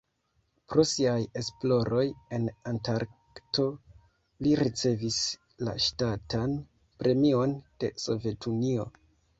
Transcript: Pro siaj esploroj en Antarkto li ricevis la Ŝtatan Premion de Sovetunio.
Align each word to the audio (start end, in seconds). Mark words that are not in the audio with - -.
Pro 0.71 0.83
siaj 0.91 1.17
esploroj 1.41 2.05
en 2.39 2.47
Antarkto 2.71 3.67
li 4.47 4.57
ricevis 4.63 5.21
la 5.69 5.79
Ŝtatan 5.91 6.61
Premion 7.05 7.59
de 7.85 7.97
Sovetunio. 8.09 8.93